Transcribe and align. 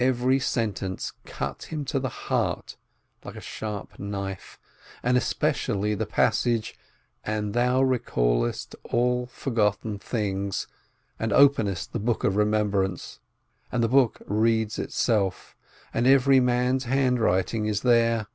Every 0.00 0.40
sentence 0.40 1.12
cut 1.24 1.66
him 1.70 1.84
to 1.84 2.00
the 2.00 2.08
heart, 2.08 2.76
like 3.22 3.36
a 3.36 3.40
sharp 3.40 4.00
knife, 4.00 4.58
and 5.00 5.16
especially 5.16 5.94
the 5.94 6.06
passage: 6.06 6.76
"And 7.22 7.54
Thou 7.54 7.80
recallest 7.80 8.74
all 8.82 9.26
forgotten 9.26 10.00
things, 10.00 10.66
and 11.20 11.32
openest 11.32 11.92
the 11.92 12.00
Book 12.00 12.24
of 12.24 12.34
Eemembrance, 12.34 13.20
and 13.70 13.80
the 13.80 13.86
book 13.88 14.20
reads 14.26 14.76
itself, 14.80 15.54
and 15.94 16.04
every 16.04 16.40
man's 16.40 16.86
handwriting 16.86 17.66
is 17.66 17.82
there 17.82 18.26